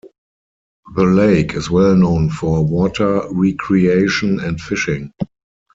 The 0.95 1.03
lake 1.03 1.53
is 1.53 1.69
well 1.69 1.95
known 1.95 2.31
for 2.31 2.65
water 2.65 3.21
recreation 3.29 4.39
and 4.39 4.59
fishing. 4.59 5.13